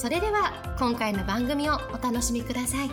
[0.00, 2.90] それでは今回の番組をお楽しみください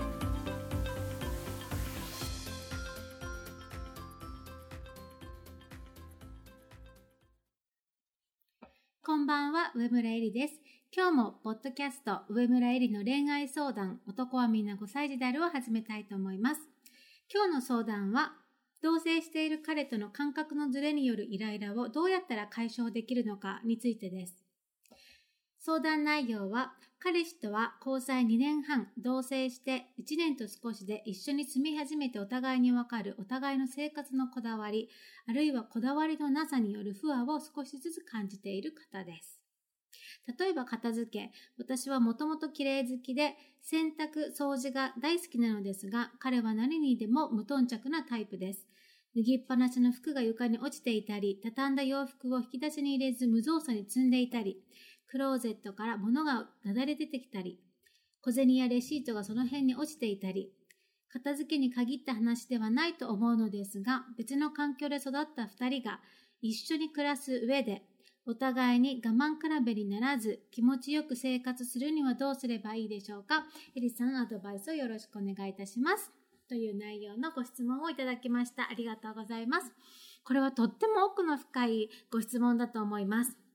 [9.06, 10.56] こんばんは、上村えりです。
[10.94, 16.62] 今日も、ポッドキャスト、上村えりの恋愛相談、男はみんな5歳児であるを始めたいと思います。
[17.34, 18.34] 今日の相談は、
[18.84, 24.47] 同棲している彼との感覚のズレによるイライラをどうやったら解消できるのかについてです。
[25.68, 34.88] 相談内容は、彼氏とは交際2年半、同棲して1年と少しで一緒に住み始めてお互いにわかるお互いの生活のこだわり、
[35.28, 39.42] あるいはこだわりのなさによる不和を少しずつ感じている方です。
[40.40, 48.66] 例えば片付け、私はもともと綺麗好きで洗濯、掃除が大好きなのですが、彼は何にでも無頓着なタイプです。
[49.18, 54.62] 脱ぎっぱなしの服が床に落ちていたり、畳んだ洋服を引き出しに入れず無造作に積んでいたり、
[55.08, 57.60] クローゼットから物がなだれ出てきたり、
[58.22, 60.52] 小銭やレシートがその辺に落ちていたり、
[61.10, 66.02] 片付けに限った話ではないと思うのですが、別の環境で育った二人が
[66.42, 67.84] 一緒に暮らす上で、
[68.26, 76.12] お互いに我慢比べにならず、気持ちよく生活するにはどうすればいいでしょうかエリさん、アドバイスをよろしくお願いいたします。
[76.50, 78.70] という内容のご質問をいただきました。
[78.70, 79.72] ありがとうございます。
[80.26, 83.47] これはとっても奥の深いご質問だと思います。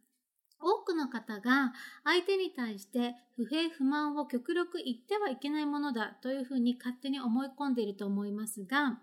[0.62, 1.72] 多くの方が
[2.04, 8.98] 相手に対して不平不満を極力言ってはいけないものだというふうに勝手に思い込んでいると思いますが、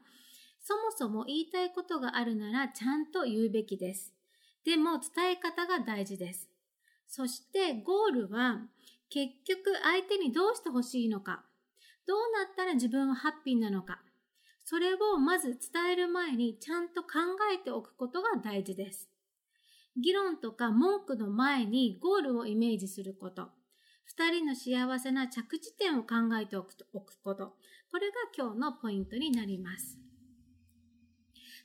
[0.62, 4.14] そもそも言いたいことがあるならちゃんと言うべきです。
[4.66, 6.50] でも伝え方が大事です。
[7.08, 8.62] そしてゴールは
[9.10, 11.44] 結局相手にどうしてほしいのか、
[12.06, 14.00] どうなったら自分はハッピーなのか、
[14.64, 17.08] それをまず伝える前にちゃんと考
[17.52, 19.10] えておくことが大事です。
[19.98, 23.50] 議論とか文句の前にゴールをイメージすること。
[24.06, 26.76] 二人の幸せな着地点を考えておく
[27.22, 27.56] こと。
[27.92, 30.00] これが今日のポイントになります。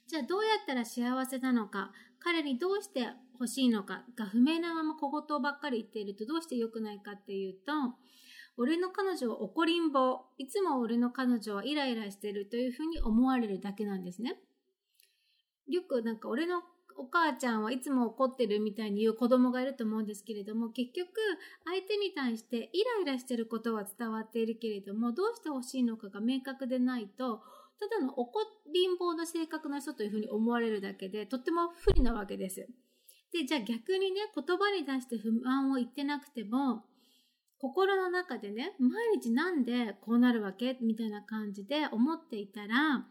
[0.07, 7.73] じゃあどうやったら幸せなのか、彼にどうして欲しいのかが不明なまま小言ばっかり言っているとどうして良くないかっていうと、
[8.57, 14.37] 俺の彼女は怒りんぼ、いつも俺の彼女はイライラしてるというふうに思われるだけなんですね。
[15.67, 16.63] よくなんか俺の
[16.97, 21.09] お母ちゃんはいつも怒ってるみたいに言う子供がいると思うんですけれども、結局
[21.65, 27.43] 相手に対してイライラしてることは伝わっているけれども、どうしてほしいのかが明確でないと、
[27.81, 28.31] ただの怒
[28.73, 32.69] りん坊な性格の人というふうに思われるだけで、とっても不利なわけです。
[33.33, 36.85] で、じゃあ逆にね、言葉に出して不満を言ってなくても、
[37.59, 38.91] 心の中でね、毎
[39.21, 40.77] 日なんでこうなるわけ？
[40.83, 43.07] みたいな感じで思っていたら、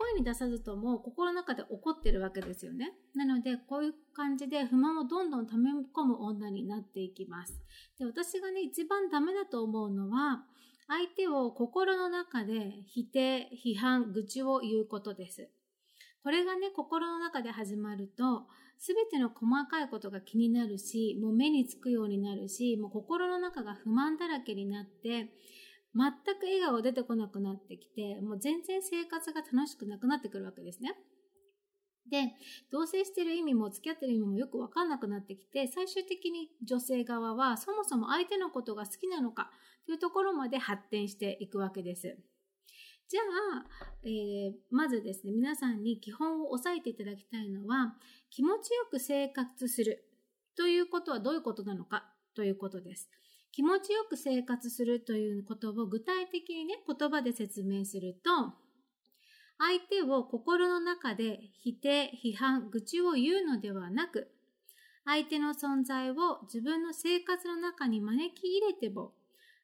[0.00, 2.94] 声に出さずとも心の中で怒ってるわけですよね。
[3.14, 7.60] なので、こういう感じで不満をどんどん溜め込む女になっていきます。
[7.98, 10.46] で、私がね、一番ダメだと思うのは、
[10.88, 15.50] 相手を心の中で否定、批判、愚痴を言うことです。
[16.24, 18.46] これがね、心の中で始まると、
[18.78, 25.28] すべての細かいことが気になるし、もう目につくようになるし、もう心の中が不満だらけになって、
[25.94, 30.94] 全く笑顔出てこなくなってきて、もう全然生活が楽しくなくなってくるわけですね。
[32.10, 32.32] で、
[32.70, 39.50] 同棲してる意味も付き合ってる意味もよくわかんなくなってきて、最終的に女性側はそもそも相手のことが好きなのか
[39.86, 42.18] というところまで発展していくわけです。
[43.08, 43.66] じゃあ、
[44.04, 47.96] えー、まずですね、皆さんに基本を押さえていただきたいのは、
[48.30, 50.04] 気持ちよく生活する
[50.56, 53.10] ということはどういうことなのかということです。
[53.52, 58.54] 気持ちよく生活するということを具体的にね、言葉で説明すると、
[59.58, 64.30] 相手を心の中で否定、批判、愚痴を言うのではなく、
[65.04, 69.12] 相手の存在を自分の生活の中に招き入れても、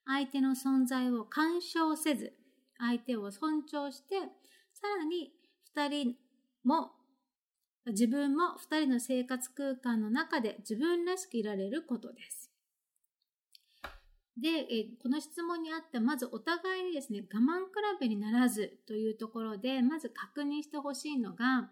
[0.05, 2.33] 相手の存在を干渉せず、
[2.79, 4.17] 相手を尊重して、
[4.75, 5.33] さらに
[5.75, 6.17] 二人
[6.65, 6.91] も、
[7.87, 12.46] 自分も二人の生活空間の中で自分らしくいられることです。
[14.37, 21.71] で、えこの質問にあったまずお互いにですね、我慢比べにならずというところで、まず確認してほしいのが、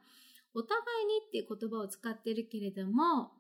[0.55, 3.33] お互いにっていう言葉を使ってるけれども、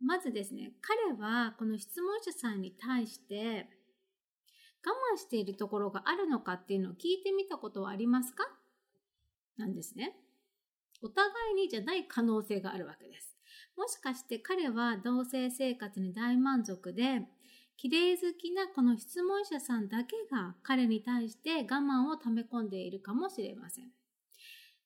[0.00, 3.68] まずですね、彼はこの質問者さんに対して
[4.86, 8.44] 我慢しているところがあるのかっていうのを聞いてみたことはありますか？
[9.56, 10.14] なんですね。
[11.02, 13.36] お互いにじゃない可能性があるわけです。
[13.76, 17.22] もしかして彼は同性生活に大満足で、
[17.78, 23.84] 綺麗好きなこの質問者さんだけが彼に対して我慢を溜め込んでいるかもしれません。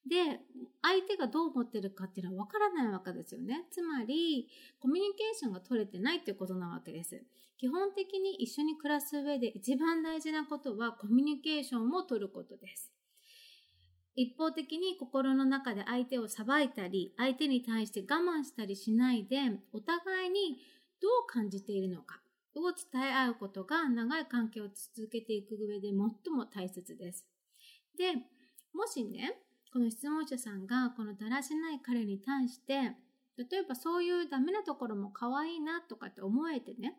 [0.07, 0.41] で、
[0.83, 3.65] 相手がどう思ってるかっていうのは分からないわけですよね。
[3.71, 4.49] つまり、
[4.79, 7.25] コミュニケーションが取れてないっていうことなわけです。
[7.57, 12.93] 基本的に一緒に暮らす上で一番大事なことはコミュニケーションを取ることです。
[14.17, 19.39] 一方的に心の中で相手を裁いたり、相手に対して我慢したりしないで、
[19.73, 20.59] お互いに
[21.01, 22.22] どう感じているのか
[22.61, 27.25] を伝え合うことが長い関係を続けていく上で最も大切です。
[27.97, 28.15] で、
[28.75, 29.35] もしね、
[29.73, 32.97] この質問者さんがこのだらしない彼に対して、
[33.39, 36.95] 例えばそういうダメなところも可愛いなとかって思えてね、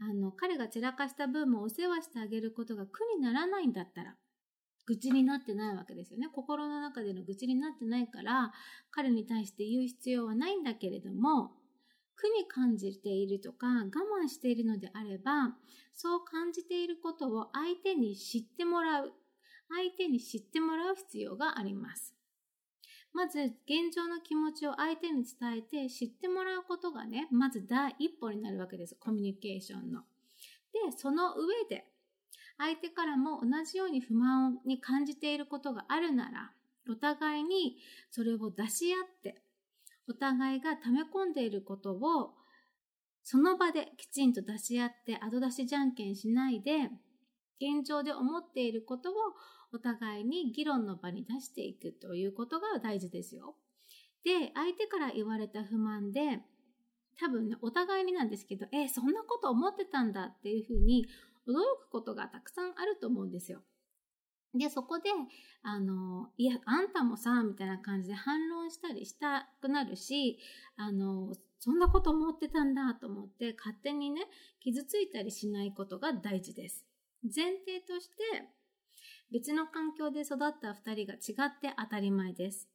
[0.00, 4.16] あの、彼が散らかした分もお世話してあげることが苦にならないんだったら、
[4.86, 6.28] 愚痴になってないわけですよね。
[6.32, 8.52] 心の中での愚痴になってないから、
[8.90, 11.52] 彼に対して言う必要はないんだけれども、
[12.20, 13.90] 苦に感じているとか我
[14.22, 15.56] 慢しているのであれば、
[15.94, 19.12] そう感じていることを相手に知ってもらう。
[19.70, 22.14] 相手に知ってもらう必要があります。
[23.12, 28.96] まず、現状の気持ちを相手に伝えて知ってもらうことがね、まず第一歩になるわけです。
[29.00, 30.00] コミュニケーションの。
[30.72, 31.86] で、その上で、
[32.58, 36.52] 相手からも同じように不満に感じていることがあるなら、
[36.88, 37.78] お互いに
[38.10, 39.40] それを出し合って、
[40.10, 42.34] お互いが溜め込んでいることを、
[43.22, 46.90] その場できちんと出し合って後出しじゃんけんしないで、
[47.60, 49.14] 現状で思っていることを
[49.72, 53.54] お互いに議論の場に出していくということが大事ですよ。
[54.24, 56.40] で、相手から言われた不満で、
[57.18, 61.06] 多分ね、お互いになんですけど、えそんなこと思ってたんだっていうふうに
[61.46, 61.52] 驚
[61.86, 63.62] くことがたくさんあると思うんですよ。
[64.54, 65.10] で、そこで、
[65.62, 70.38] あの、いや、あんたもさ、みたいな感じで反論したりしたくなるし、
[70.76, 74.22] あの、そんなこと思ってたんだと思って、勝手にね、
[74.60, 76.84] 傷ついたりしないことが大事です。
[77.22, 78.14] 前提として、
[79.30, 82.68] 別の環境で育った二人が違って当たり前です。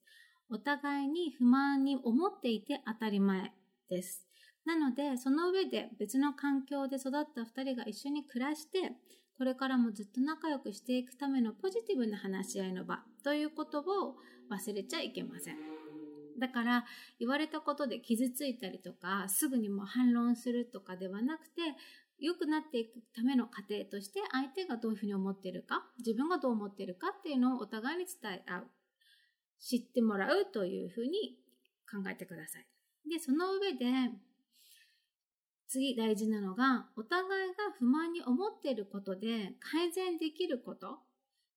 [0.50, 3.52] お互いに不満に思っていて当たり前
[3.90, 4.26] です。
[4.64, 8.94] なので、その上で別の環境で育った二人が一緒に暮らして、
[9.38, 14.16] これからもずっと仲良くしていくためのポジティブな話し合いの場ということを
[14.50, 15.58] 忘れちゃいけません。
[16.40, 16.86] だから
[17.20, 21.62] 言われたことで傷ついたりとかすぐにも反論するとかではなくて
[22.20, 28.68] 良くなっていくための過程として相手がどういうふうに思ってるか自分がどう思ってるかっていうのをお互いに伝え合う
[29.60, 31.38] 知ってもらうというふうに
[31.90, 32.66] 考えてください。
[33.10, 33.86] でその上で
[35.68, 41.00] 次大事なのが、お互いが不満に思っていることで改善できること、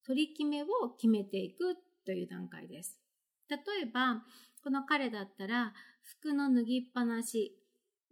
[0.04, 0.66] 取り決めを
[0.96, 2.98] 決めていくという段階です。
[3.48, 4.24] 例えば、
[4.62, 5.72] この彼だったら、
[6.02, 7.58] 服の脱ぎっぱなし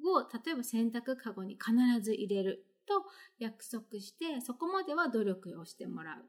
[0.05, 1.73] を、例えば洗濯かごに必
[2.03, 3.05] ず入れると
[3.39, 6.25] 約束して、そこまでは努力をしてもらう。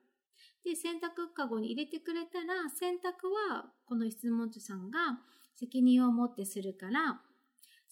[0.63, 5.19] で、洗濯かごに入れてくれたら、洗濯はこの質問者さんが
[5.55, 7.21] 責任を持ってするから、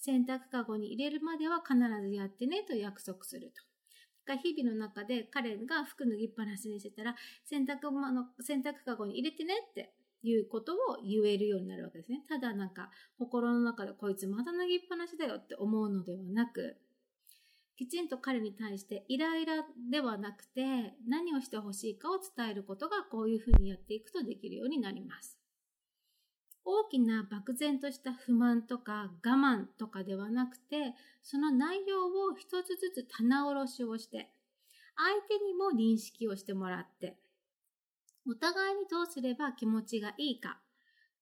[0.06, 3.52] 洗濯かごに入れるまでは必ずやってねと約束する
[4.28, 4.36] と。
[4.38, 9.94] 日々の中で彼が服脱ぎっぱなしにしてたら洗濯の洗濯かごに入れてねって
[10.24, 12.24] いうことを言えるようになるわけですね。
[12.30, 16.78] ただなんか心の中でこいつまだ脱ぎっぱなしだよって思うのではなく、
[17.78, 25.38] きちんと彼に対してイライラではなくて何をしてほしいかを伝えることがこういうふうにやっていくとできるようになります。
[26.66, 34.32] 大きな漠然とした不満とか我慢とかではなくて、その内容を一つずつ棚卸しをして、
[34.98, 37.18] 相手にも認識をしてもらって、
[38.28, 40.60] お互いにどうすれば気持ちがいいか、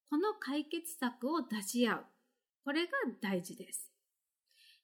[0.09, 2.05] この解決策を出し合う。
[2.63, 3.91] これが大事です。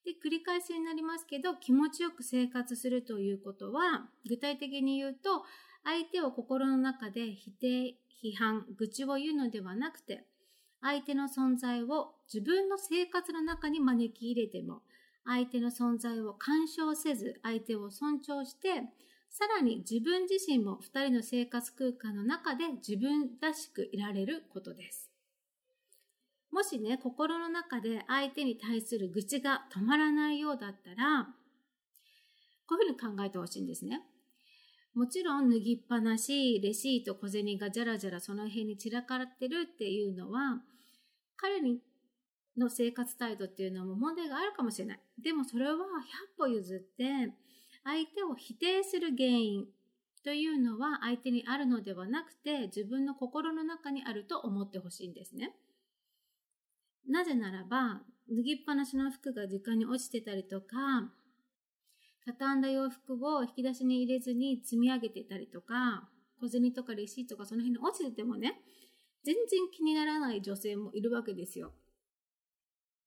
[0.03, 5.43] で、繰り返しになりますけど、気持ちよく生活するということは、具体的に言うと、
[5.85, 10.25] 相手を心の中で否定、批判、愚痴を言うのではなくて、
[10.81, 14.81] 相手の存在を自分の生活の中に招き入れても、
[15.25, 18.83] 相手の存在を干渉せず、相手を尊重して、
[19.29, 25.11] さらに自分自身も二人の生活空間の中で自分らしくいられることです。
[26.51, 31.27] もしね、心の中で相手に対する愚痴が止まらないようだったら、
[32.65, 34.01] こういうふうに考えてほしいんですね。
[34.99, 40.61] もちろん脱ぎっぱなし、レシート、小銭がじゃらじゃらその辺に散らかってるっていうのは、
[41.37, 41.79] 彼に
[42.57, 44.99] の生活態度っていうのも問題があるかもしれない。
[45.23, 45.77] でもそれは100
[46.37, 47.33] 歩譲って、
[47.85, 49.67] 相手を否定する原因
[50.25, 55.55] というのは相手にあるのではなくて自分の心の中にあると思ってほしいんですね。
[57.07, 61.09] なぜならば、脱ぎっぱなしの服が床に落ちてたりとか、
[62.25, 66.09] 畳んだ洋服を引き出しに入れずに積み上げてたりとか、
[66.39, 68.61] 小銭とかレシートとかその辺に落ちててもね、
[69.23, 71.73] 全然気にならない女性もいるわけですよ。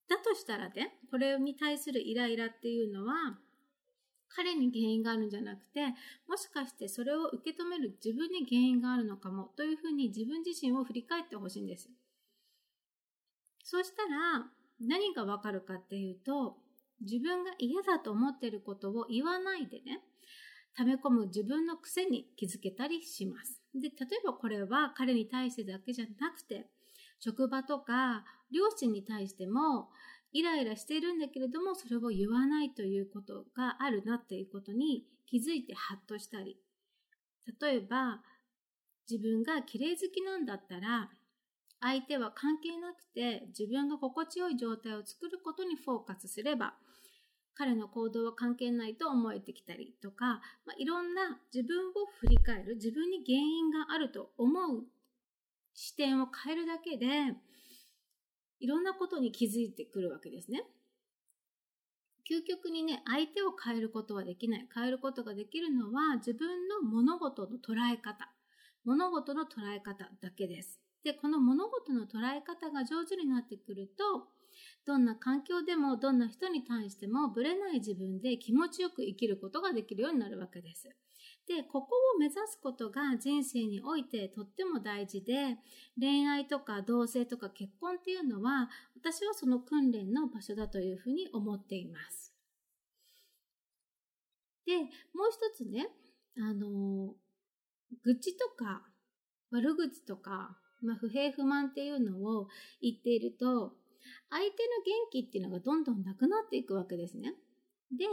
[0.07, 3.39] だとしたらね、これに対するイライラっていうのは、
[4.35, 5.93] 彼に原因があるんじゃなくて、
[6.27, 11.89] もしかしてそれを受け止める自分に原因があるのかもというふうに自分自身を振り返ってほしいんです。
[13.63, 14.45] そうしたら
[14.79, 16.57] 何がわかるかっていうと、
[17.03, 20.01] 自分が嫌だと思っていることを言わないでね、
[20.75, 23.61] 溜め込む自分の癖に気づけたりします。
[23.75, 23.93] で、例え
[24.25, 26.67] ばこれは彼に対してだけじゃなくて、
[27.19, 29.89] 職場とか両親に対しても
[30.33, 36.57] イライラしているんだけれどもそれを言わないということがあるなっていうことに気づいてハッとしたり
[37.61, 38.19] 例えば
[39.09, 41.09] 自分が綺麗好きなんだったら
[41.83, 46.73] 相手は関係なくて自分が心地よい状態を作ることにフォーカスすれば
[47.55, 50.25] 彼の行動は関係ないと思えてきたりとか、
[50.65, 54.85] まあ、いろんな自分を振り返る自分に原因があると思う
[55.73, 57.07] 視点を変えるだけで、
[58.59, 60.63] いろんなことに気づいてくるわけですね。
[62.29, 64.67] 究極にね、相手を変えることはできない。
[64.73, 68.31] 変えることができるのは自分の物事の捉え方。
[68.85, 70.82] 物事の捉え方だけです。
[71.03, 74.27] で、この物事の捉え方が上手になってくると、
[74.85, 80.89] どんな環境でもどんな人に対してもブレない自分で気持ちよく生きることができるようになるわけです。
[81.47, 85.57] で、ここを目指すことが人生においてとっても大事で、
[85.99, 92.33] 恋愛とか同性とか結婚っていうのは、私はその訓練の場所だというふうに思っています。
[94.65, 94.87] で、もう
[95.31, 95.89] 一つね、
[96.37, 97.13] あの、
[98.03, 98.83] 愚痴とか
[99.51, 102.47] 悪口とか、まあ、不平不満っていうのを
[102.81, 103.73] 言っていると、
[104.29, 104.51] 相手の
[104.85, 107.33] 元気っていうのがどんどんなくなっていくわけですね。
[107.97, 108.05] で、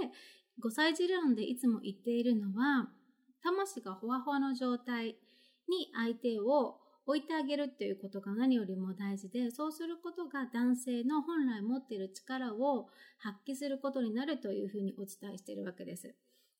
[0.63, 2.91] 5歳児論でいつも言っているのは、
[3.43, 5.17] 魂がほわほわの状態
[5.69, 16.15] に相手を置いてあげるっていうことが何よりも大事で、そうすることが男性の本来持っている力を発揮することになるというふうにお伝えしているわけです。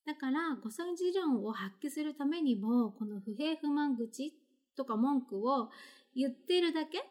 [0.05, 4.33] だから、5歳児論を発揮するためにも、この不平不満口
[4.75, 5.69] とか文句を
[6.15, 6.99] 言ってるだけ？
[6.99, 7.01] っ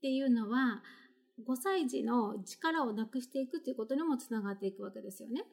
[0.00, 0.82] ていうのは、
[1.46, 5.44] 5歳児の力をなくしていくということにもつながっていくわけですよね。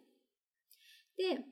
[1.17, 1.43] で、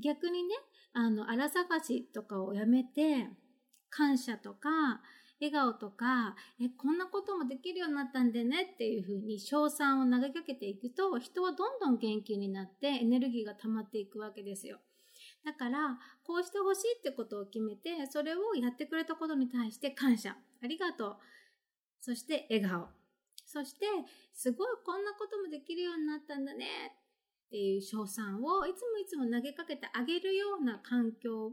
[0.00, 0.54] 逆にね、
[0.92, 3.28] あの、荒探しとかをやめて、
[3.90, 5.02] 感謝とか、
[5.40, 14.78] 笑顔とか、え、こんなこともできるようになったんでねっていうふうに賞賛を投げかけていくと、人はどんどん元気になってエネルギーが溜まっていくわけですよ。
[15.44, 20.36] だから、こうしてほしいってことを決めて、それをやってくれたことに対して感謝。
[20.64, 21.16] ありがとう。
[22.00, 22.88] そして笑顔。
[23.46, 23.86] そして、
[24.32, 26.66] すごいこんなこともできるようになったんだね
[27.46, 31.52] っていう賞賛をいつもいつも投げかけてあげるような環境を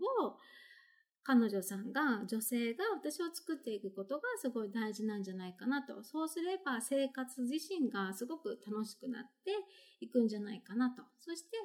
[1.23, 6.03] 彼女さんが、女性が私を作っていくことがすごい大事なんじゃないかなと。
[6.03, 9.51] そうすれば生活自身がすごく楽しくなって
[9.99, 11.03] いくんじゃないかなと。
[11.19, 11.57] そして、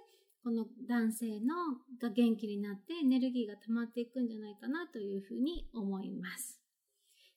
[0.43, 1.55] この男性の
[2.01, 6.66] が元気になってエネルギーが溜まっていくんじゃないかなというふうに思います。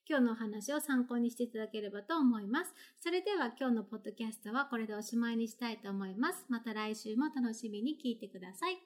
[0.10, 2.74] 今日のお話を参考にしていただければと思います。
[3.00, 6.46] それでは今日のポッドキャストはこれでおしまいにしたいと思います。
[6.50, 8.80] また来週も楽しみに聞いてください。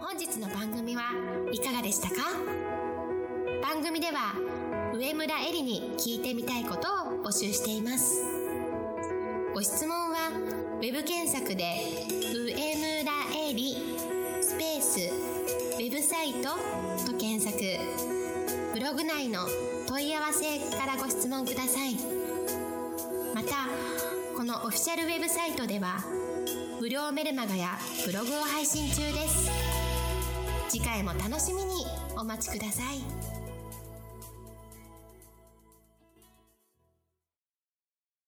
[0.00, 1.02] 本日の番組は
[1.52, 2.16] いかがでしたか？
[3.60, 4.32] 番組では
[4.94, 6.88] 上村えりに聞いてみたいこと
[7.18, 8.24] を募集しています。
[9.52, 10.30] ご質問は
[10.80, 11.64] web 検索で
[12.34, 13.12] 上村
[13.50, 13.76] えり
[14.40, 16.56] スペースウェブサイト
[17.06, 17.56] と検索
[18.74, 19.46] ブログ内の
[19.86, 21.94] 問い合わせからご質問ください
[23.32, 23.68] また
[24.36, 26.00] このオフィシャルウェブサイトでは
[26.80, 29.48] 無料メルマガやブログを配信中です
[30.68, 33.37] 次回も楽しみにお待ちください。